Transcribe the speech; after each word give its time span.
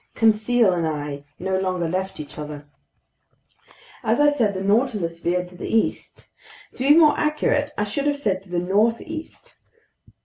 Conseil 0.15 0.73
and 0.73 0.87
I 0.87 1.25
no 1.37 1.59
longer 1.59 1.87
left 1.87 2.19
each 2.19 2.39
other. 2.39 2.65
As 4.01 4.19
I 4.19 4.31
said, 4.31 4.55
the 4.55 4.63
Nautilus 4.63 5.19
veered 5.19 5.47
to 5.49 5.57
the 5.59 5.67
east. 5.69 6.27
To 6.73 6.85
be 6.89 6.95
more 6.95 7.15
accurate, 7.19 7.69
I 7.77 7.83
should 7.83 8.07
have 8.07 8.17
said 8.17 8.41
to 8.41 8.49
the 8.49 8.57
northeast. 8.57 9.57